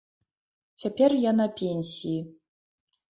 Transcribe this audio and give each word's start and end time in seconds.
Цяпер 0.83 1.11
я 1.29 1.33
на 1.41 1.47
пенсіі. 1.59 2.17